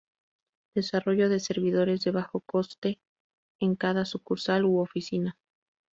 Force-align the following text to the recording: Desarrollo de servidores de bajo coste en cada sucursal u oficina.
Desarrollo 0.73 1.29
de 1.29 1.39
servidores 1.39 2.03
de 2.03 2.09
bajo 2.09 2.39
coste 2.39 2.99
en 3.59 3.75
cada 3.75 4.03
sucursal 4.03 4.65
u 4.65 4.79
oficina. 4.79 5.37